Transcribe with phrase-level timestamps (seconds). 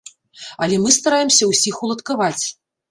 [0.65, 2.45] Але мы стараемся ўсіх уладкаваць.